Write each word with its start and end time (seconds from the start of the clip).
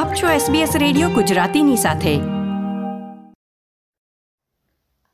આપ 0.00 0.14
છો 0.14 0.26
SBS 0.26 0.78
radio 0.78 1.08
ગુજરાતીની 1.08 1.76
સાથે. 1.76 2.16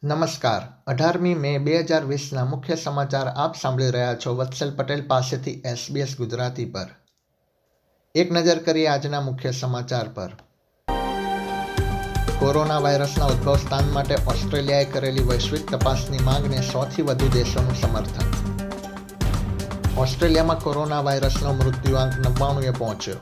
નમસ્કાર. 0.04 0.62
અઢારમી 0.86 1.34
મે 1.34 1.58
બે 1.58 1.78
હજાર 1.80 2.04
મુખ્ય 2.44 2.76
સમાચાર 2.76 3.26
આપ 3.26 3.56
સાંભળી 3.56 3.90
રહ્યા 3.90 4.14
છો 4.14 4.36
વત્સલ 4.36 4.76
પટેલ 4.76 5.06
પાસેથી 5.06 5.52
SBS 5.52 6.16
ગુજરાતી 6.16 6.64
પર. 6.64 6.86
એક 8.14 8.32
નજર 8.32 8.58
કરીએ 8.58 8.86
આજના 8.86 9.20
મુખ્ય 9.20 9.50
સમાચાર 9.50 10.08
પર. 10.08 10.28
કોરોના 12.38 12.78
વાયરસના 12.78 13.24
ઉદ્ભવ 13.24 13.56
સ્થાન 13.56 13.84
માટે 13.92 14.14
ઓસ્ટ્રેલિયાએ 14.14 14.84
કરેલી 14.84 15.22
વૈશ્વિક 15.22 15.70
તપાસની 15.70 16.18
માંગને 16.18 16.62
સોથી 16.62 17.02
વધુ 17.02 17.28
દેશોનું 17.28 17.74
સમર્થન. 17.74 18.24
ઓસ્ટ્રેલિયામાં 19.98 20.60
કોરોના 20.60 21.00
વાયરસનો 21.00 21.52
મૃત્યુઆંક 21.52 22.18
નવ્વાણુએ 22.18 22.70
પહોંચ્યો. 22.70 23.14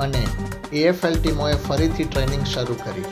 અને 0.00 0.26
એએફએલ 0.72 1.22
ટીમોએ 1.22 1.54
ફરીથી 1.54 2.04
ટ્રેનિંગ 2.04 2.44
શરૂ 2.44 2.74
કરી. 2.74 3.04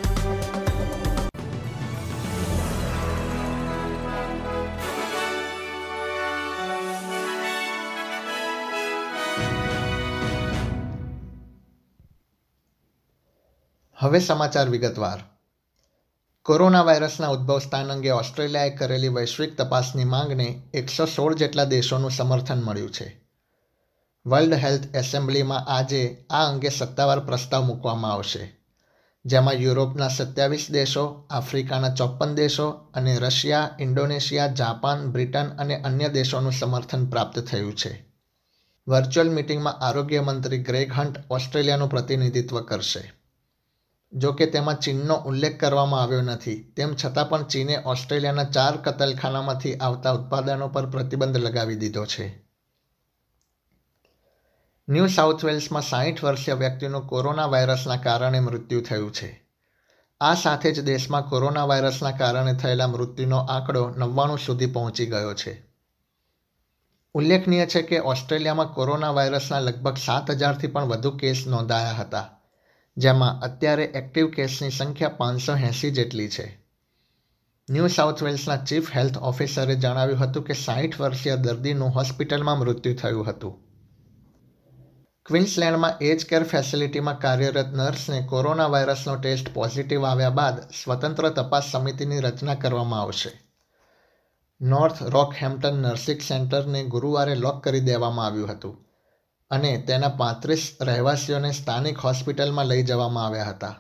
હવે 13.98 14.20
સમાચાર 14.20 14.68
વિગતવાર. 14.68 15.18
કોરોના 16.42 16.82
વાયરસના 16.82 17.28
ઉદ્ભવ 17.28 17.58
સ્થાન 17.58 17.92
અંગે 17.92 18.10
ઓસ્ટ્રેલિયાએ 18.10 18.70
કરેલી 18.70 19.08
વૈશ્વિક 19.08 19.56
તપાસની 19.56 20.04
માંગને 20.04 20.62
એકસો 20.74 21.06
સોળ 21.06 21.34
જેટલા 21.34 21.64
દેશોનું 21.64 22.10
સમર્થન 22.10 22.62
મળ્યું 22.62 22.90
છે. 22.90 23.21
વર્લ્ડ 24.26 24.54
હેલ્થ 24.54 24.96
એસેમ્બલીમાં 24.96 25.64
આજે 25.68 26.24
આ 26.30 26.48
અંગે 26.48 26.68
સત્તાવાર 26.68 27.20
પ્રસ્તાવ 27.20 27.64
મૂકવામાં 27.64 28.12
આવશે, 28.12 28.60
જેમાં 29.24 29.54
યુરોપના 29.54 30.08
સત્યાવીસ 30.08 30.66
દેશો, 30.70 31.26
આફ્રિકાના 31.30 31.94
ચોપન 31.94 32.34
દેશો 32.34 32.68
અને 32.68 33.16
રશિયા, 33.16 33.76
ઇન્ડોનેશિયા, 33.80 34.46
જાપાન, 34.46 35.12
બ્રિટન 35.12 35.46
અને 35.46 35.82
અન્ય 35.82 36.08
દેશોનું 36.08 36.52
સમર્થન 36.52 37.06
પ્રાપ્ત 37.06 37.38
થયું 37.38 37.76
છે. 37.76 38.06
વર્ચ્યુઅલ 38.88 39.30
મિટિંગમાં 39.30 39.72
આરોગ્ય 39.72 40.20
મંત્રી 40.20 40.58
ગ્રેગ 40.58 40.92
હન્ટ 40.92 41.16
ઓસ્ટ્રેલિયાનું 41.30 41.90
પ્રતિનિધિત્વ 41.90 42.60
કરશે. 42.60 43.12
જો 44.12 44.32
કે 44.32 44.46
તેમાં 44.46 44.78
ચીનનો 44.78 45.14
ઉલ્લેખ 45.14 45.60
કરવામાં 45.60 46.02
આવ્યો 46.02 46.22
નથી, 46.22 46.72
તેમ 46.76 46.94
છતાં 47.04 47.28
પણ 47.28 47.42
ચીને 47.42 47.82
ઓસ્ટ્રેલિયાના 47.86 48.44
ચાર 48.44 48.76
કતલખાનામાંથી 48.76 49.74
આવતા 49.74 50.10
ઉત્પાદનો 50.10 50.68
પર 50.68 50.90
પ્રતિબંધ 50.90 51.36
લગાવી 51.36 51.76
દીધો 51.76 52.04
છે. 52.06 52.41
ન્યૂ 54.92 55.06
સાઉથ 55.06 55.44
વેલ્સમાં 55.44 55.82
સાહીઠ 55.82 56.24
વર્ષીય 56.24 56.54
વ્યક્તિનું 56.54 57.06
કોરોના 57.06 57.46
વાયરસના 57.46 57.96
કારણે 57.96 58.40
મૃત્યુ 58.40 58.80
થયું 58.80 59.12
છે. 59.12 59.46
આ 60.20 60.34
સાથે 60.34 60.72
જ 60.72 60.80
દેશમાં 60.80 61.22
કોરોના 61.22 61.64
વાયરસના 61.64 62.10
કારણે 62.10 62.54
થયેલા 62.54 62.86
મૃત્યુનો 62.86 63.36
આંકડો 63.36 63.94
નવ્વાણું 63.96 64.38
સુધી 64.38 64.66
પહોંચી 64.66 65.06
ગયો 65.06 65.34
છે. 65.34 65.66
ઉલ્લેખનીય 67.14 67.66
છે 67.66 67.82
કે 67.82 67.98
ઓસ્ટ્રેલિયામાં 67.98 68.72
કોરોના 68.72 69.10
વાયરસના 69.10 69.60
લગભગ 69.60 69.96
સાત 69.96 70.30
હજારથી 70.30 70.66
પણ 70.66 70.84
વધુ 70.84 71.10
કેસ 71.10 71.44
નોંધાયા 71.46 71.90
હતા, 71.90 72.30
જેમાં 72.96 73.40
અત્યારે 73.40 73.84
એક્ટિવ 73.84 74.30
કેસની 74.30 74.70
સંખ્યા 74.70 75.08
પાંચસો 75.08 75.52
એંસી 75.52 75.90
જેટલી 75.90 76.28
છે. 76.28 76.64
ન્યૂ 77.70 77.86
સાઉથ 77.86 78.22
વેલ્સના 78.22 78.56
ચીફ 78.56 78.96
હેલ્થ 78.96 79.18
ઓફિસરે 79.18 79.74
જણાવ્યું 79.74 80.18
હતું 80.18 80.42
કે 80.42 80.52
સાહીઠ 80.52 81.00
વર્ષીય 81.00 81.36
દર્દીનું 81.36 81.88
હોસ્પિટલમાં 81.88 82.58
મૃત્યુ 82.58 82.94
થયું 82.94 83.28
હતું. 83.28 83.71
ક્વિન્સલેન્ડમાં 85.26 86.00
એજ 86.00 86.24
કેર 86.30 86.44
ફેસિલિટીમાં 86.44 87.18
કાર્યરત 87.24 87.68
નર્સને 87.72 88.16
કોરોના 88.30 88.70
વાયરસનો 88.70 89.12
ટેસ્ટ 89.16 89.50
પોઝિટિવ 89.54 90.04
આવ્યા 90.04 90.30
બાદ 90.30 90.56
સ્વતંત્ર 90.78 91.28
તપાસ 91.28 91.68
સમિતિની 91.72 92.20
રચના 92.20 92.54
કરવામાં 92.54 93.00
આવશે. 93.00 93.30
નોર્થ 94.60 95.02
રોક 95.14 95.36
હેમ્પટન 95.42 95.78
નર્સિંગ 95.82 96.20
સેન્ટરને 96.20 96.80
ગુરુવારે 96.94 97.36
લોક 97.44 97.62
કરી 97.64 97.80
દેવામાં 97.80 98.26
આવ્યું 98.26 98.50
હતું 98.50 98.74
અને 99.50 99.72
તેના 99.86 100.08
પાંત્રીસ 100.08 100.66
રહેવાસીઓને 100.80 101.52
સ્થાનિક 101.52 101.98
હોસ્પિટલમાં 101.98 102.66
લઈ 102.66 102.82
જવામાં 102.82 103.26
આવ્યા 103.26 103.48
હતા. 103.52 103.74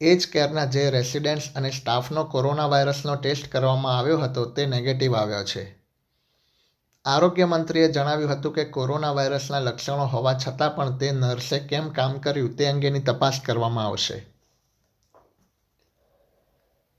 એજ 0.00 0.26
કેરના 0.32 0.64
જે 0.64 0.90
રેસિડેન્ટ્સ 0.90 1.50
અને 1.56 1.70
સ્ટાફનો 1.70 2.24
કોરોના 2.24 2.70
વાયરસનો 2.70 3.16
ટેસ્ટ 3.16 3.52
કરવામાં 3.52 3.98
આવ્યો 3.98 4.18
હતો 4.18 4.44
તે 4.44 4.66
નેગેટિવ 4.66 5.14
આવ્યો 5.14 5.44
છે. 5.44 5.81
આરોગ્ય 7.04 7.46
મંત્રીએ 7.46 7.88
જણાવ્યું 7.88 8.32
હતું 8.32 8.52
કે 8.52 8.64
કોરોના 8.64 9.12
વાયરસના 9.12 9.58
લક્ષણો 9.58 10.06
હોવા 10.06 10.34
છતાં 10.34 10.76
પણ 10.76 10.98
તે 10.98 11.12
નર્સે 11.12 11.58
કેમ 11.58 11.88
કામ 11.88 12.18
કર્યું 12.18 12.56
તે 12.56 12.68
અંગેની 12.68 13.00
તપાસ 13.00 13.40
કરવામાં 13.46 13.84
આવશે. 13.84 14.26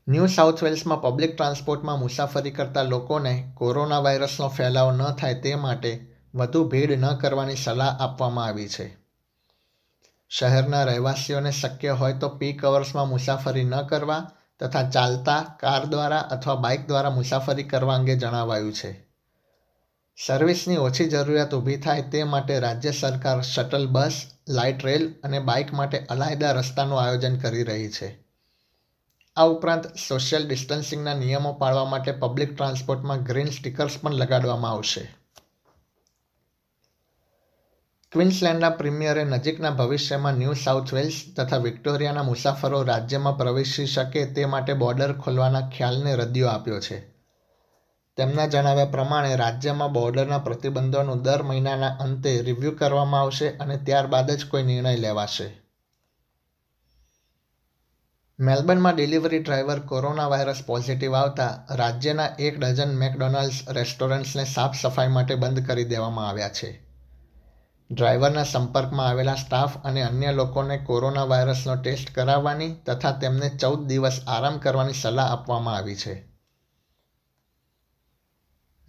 ન્યૂ 0.08 0.28
સાઉથ 0.28 0.64
વેલ્સમાં 0.64 1.02
પબ્લિક 1.02 1.36
ટ્રાન્સપોર્ટમાં 1.36 2.00
મુસાફરી 2.00 2.52
કરતા 2.52 2.84
લોકોને 2.84 3.52
કોરોના 3.54 4.00
વાયરસનો 4.00 4.48
ફેલાવ 4.48 4.92
ન 4.96 5.14
થાય 5.14 5.34
તે 5.34 5.56
માટે 5.56 6.08
વધુ 6.36 6.64
ભીડ 6.64 6.92
ન 6.92 7.16
કરવાની 7.16 7.56
સલાહ 7.56 7.96
આપવામાં 8.00 8.46
આવી 8.46 8.68
છે. 8.68 8.98
શહેરના 10.30 10.84
રહેવાસીઓને 10.84 11.52
શક્ય 11.52 11.92
હોય 11.92 12.14
તો 12.14 12.30
પીક 12.30 12.66
અવર્સમાં 12.66 13.08
મુસાફરી 13.08 13.64
ન 13.64 13.82
કરવા 13.82 14.32
તથા 14.60 14.90
ચાલતા 14.90 15.58
કાર 15.60 15.86
દ્વારા 15.86 16.18
અથવા 16.18 16.56
બાઇક 16.56 16.88
દ્વારા 16.88 17.10
મુસાફરી 17.10 17.64
કરવા 17.64 17.96
અંગે 17.96 18.18
જણાવાયું 18.18 18.74
છે. 18.74 19.13
સર્વિસની 20.18 20.78
ઓછી 20.78 21.10
જરૂરિયાત 21.10 21.54
ઊભી 21.54 21.78
થાય 21.78 22.02
તે 22.02 22.24
માટે 22.24 22.60
રાજ્ય 22.60 22.92
સરકાર 22.92 23.42
શટલ 23.42 23.88
બસ, 23.88 24.26
લાઇટ 24.50 24.86
રેલ 24.86 25.14
અને 25.24 25.40
બાઇક 25.40 25.74
માટે 25.74 26.06
અલાયદા 26.10 26.52
રસ્તાનું 26.52 27.02
આયોજન 27.02 27.38
કરી 27.38 27.64
રહી 27.64 27.90
છે. 27.90 28.20
આ 29.38 29.44
ઉપરાંત 29.44 29.98
સોશિયલ 29.98 30.48
ડિસ્ટન્સિંગના 30.48 31.14
નિયમો 31.14 31.54
પાળવા 31.54 31.86
માટે 31.86 32.12
પબ્લિક 32.12 32.58
ટ્રાન્સપોર્ટમાં 32.58 33.24
ગ્રીન 33.24 33.46
સ્ટીકર્સ 33.46 33.98
પણ 34.02 34.14
લગાડવામાં 34.14 34.72
આવશે. 34.72 35.16
ક્વિન્સલેન્ડના 38.12 38.70
પ્રીમિયરે 38.70 39.24
નજીકના 39.24 39.70
ભવિષ્યમાં 39.70 40.34
ન્યૂ 40.34 40.54
સાઉથ 40.54 40.94
વેલ્સ 40.94 41.34
તથા 41.38 41.58
વિક્ટોરિયાના 41.58 42.24
મુસાફરો 42.24 42.84
રાજ્યમાં 42.84 43.38
પ્રવેશી 43.38 43.86
શકે 43.86 44.26
તે 44.26 44.46
માટે 44.46 44.74
બોર્ડર 44.74 45.14
ખોલવાના 45.14 45.70
ખ્યાલને 45.70 46.16
રદિયો 46.16 46.48
આપ્યો 46.48 46.80
છે. 46.80 47.13
તેમના 48.18 48.48
જણાવ્યા 48.48 48.86
પ્રમાણે 48.86 49.36
રાજ્યમાં 49.36 49.92
બોર્ડરના 49.92 50.38
પ્રતિબંધોનું 50.38 51.24
દર 51.24 51.44
મહિનાના 51.44 51.88
અંતે 51.88 52.42
રિવ્યૂ 52.42 52.72
કરવામાં 52.72 53.22
આવશે 53.22 53.50
અને 53.50 53.78
ત્યારબાદ 53.78 54.32
જ 54.32 54.46
કોઈ 54.46 54.64
નિર્ણય 54.64 54.96
લેવાશે. 54.96 55.64
મેલબર્નમાં 58.40 58.96
delivery 58.96 59.40
driver 59.40 59.80
corona 59.80 60.28
virus 60.28 60.64
positive 60.66 61.16
આવતા 61.16 61.66
રાજ્યના 61.72 62.26
એક 62.40 62.60
ડઝન 62.60 62.96
મેકડોનાલ્ડ્સ 62.96 63.70
રેસ્ટોરન્ટ્સને 63.70 64.46
સાફ 64.46 64.76
સફાઈ 64.82 65.08
માટે 65.08 65.36
બંધ 65.36 65.68
કરી 65.68 65.84
દેવામાં 65.84 66.30
આવ્યા 66.30 66.50
છે. 66.50 66.88
ડ્રાઈવરના 67.92 68.44
સંપર્કમાં 68.44 69.08
આવેલા 69.08 69.36
સ્ટાફ 69.36 69.78
અને 69.84 70.02
અન્ય 70.02 70.32
લોકોને 70.32 70.78
કોરોના 70.78 71.24
વાયરસનો 71.24 71.76
ટેસ્ટ 71.76 72.16
કરાવવાની 72.16 72.76
તથા 72.86 73.12
તેમને 73.12 73.50
ચૌદ 73.50 73.88
દિવસ 73.88 74.22
આરામ 74.28 74.58
કરવાની 74.58 74.94
સલાહ 74.94 75.32
આપવામાં 75.32 75.76
આવી 75.76 75.96
છે. 75.96 76.33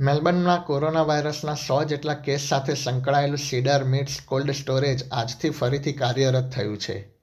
મેલબર્નમાં 0.00 0.64
કોરોના 0.64 1.02
વાયરસના 1.02 1.54
સો 1.54 1.84
જેટલા 1.84 2.14
કેસ 2.14 2.40
સાથે 2.40 2.74
સંકળાયેલું 2.74 3.38
સીડર 3.38 3.84
મિટ્સ 3.84 4.20
કોલ્ડ 4.24 4.50
સ્ટોરેજ 4.50 5.08
આજથી 5.12 5.50
ફરીથી 5.50 5.92
કાર્યરત 5.92 6.50
થયું 6.50 6.78
છે. 6.78 7.14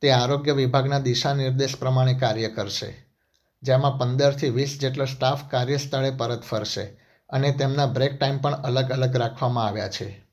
તે 0.00 0.10
આરોગ્ય 0.10 0.52
વિભાગના 0.52 0.98
દિશા 0.98 1.34
નિર્દેશ 1.34 1.76
પ્રમાણે 1.76 2.14
કાર્ય 2.14 2.48
કરશે, 2.48 3.06
જેમાં 3.62 3.98
પંદરથી 3.98 4.50
વીસ 4.50 4.78
જેટલો 4.80 5.04
સ્ટાફ 5.04 5.50
કાર્યસ્થળે 5.50 6.10
પરત 6.10 6.42
ફરશે 6.42 6.84
અને 7.28 7.52
તેમના 7.52 7.86
બ્રેક 7.86 8.18
ટાઈમ 8.18 8.38
પણ 8.38 8.52
અલગ 8.52 8.90
અલગ 8.90 9.16
રાખવામાં 9.16 9.66
આવ્યા 9.66 9.88
છે. 9.88 10.26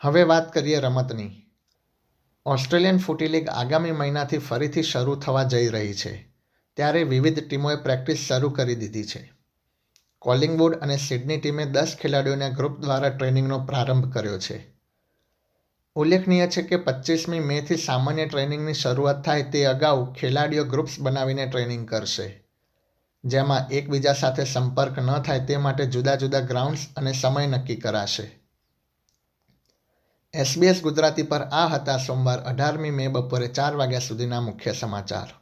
હવે 0.00 0.22
વાત 0.22 0.52
કરીએ 0.52 0.80
રમતની. 0.80 1.46
ઓસ્ટ્રેલિયન 2.46 2.98
ફૂટી 2.98 3.28
લીગ 3.28 3.48
આગામી 3.48 3.90
મહિનાથી 3.90 4.38
ફરીથી 4.38 4.82
શરૂ 4.82 5.16
થવા 5.16 5.42
જઈ 5.42 5.68
રહી 5.68 5.94
છે. 5.94 6.31
ત્યારે 6.76 7.02
વિવિધ 7.02 7.48
ટીમોએ 7.48 7.76
પ્રેક્ટિસ 7.76 8.18
શરૂ 8.18 8.50
કરી 8.50 8.74
દીધી 8.74 9.04
છે. 9.04 9.32
કોલિંગવુડ 10.18 10.76
અને 10.76 10.96
સિડની 10.96 11.36
ટીમે 11.38 11.64
દસ 11.64 11.96
ખેલાડીઓને 12.02 12.50
ગ્રુપ 12.50 12.80
દ્વારા 12.80 13.08
ટ્રેનિંગનો 13.08 13.58
પ્રારંભ 13.58 14.12
કર્યો 14.12 14.38
છે. 14.38 14.72
ઉલ્લેખનીય 15.96 16.46
છે 16.46 16.62
કે 16.62 16.76
પચીસમી 16.76 17.40
મેથી 17.40 17.76
સામાન્ય 17.76 18.26
ટ્રેનિંગની 18.26 18.74
શરૂઆત 18.74 19.24
થાય 19.24 19.42
તે 19.42 19.64
અગાઉ 19.64 20.14
ખેલાડીઓ 20.14 20.64
ગ્રુપ્સ 20.64 21.00
બનાવીને 21.00 21.46
ટ્રેનિંગ 21.46 21.88
કરશે. 21.88 22.44
જેમાં 23.24 23.68
એકબીજા 23.70 24.12
સાથે 24.12 24.44
સંપર્ક 24.44 24.98
ન 24.98 25.22
થાય 25.22 25.38
તે 25.38 25.56
માટે 25.56 25.86
જુદા 25.86 26.14
જુદા 26.14 26.40
ગ્રાઉન્ડ્સ 26.40 26.86
અને 26.96 27.12
સમય 27.12 27.46
નક્કી 27.46 27.76
કરાશે. 27.76 28.40
એસબીએસ 30.34 30.82
ગુજરાતી 30.82 31.22
પર 31.22 31.42
આ 31.42 31.66
હતા 31.66 31.96
સોમવાર 31.96 32.38
અઢારમી 32.38 32.90
મે 32.90 33.08
બપોરે 33.08 33.48
ચાર 33.48 33.76
વાગ્યા 33.76 33.98
સુધીના 33.98 34.40
મુખ્ય 34.40 34.72
સમાચાર. 34.72 35.41